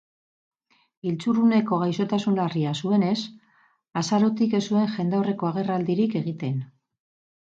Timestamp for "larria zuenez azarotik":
2.39-4.55